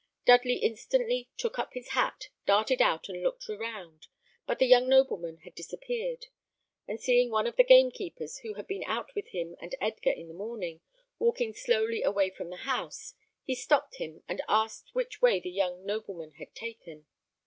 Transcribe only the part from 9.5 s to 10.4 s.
and Edgar in the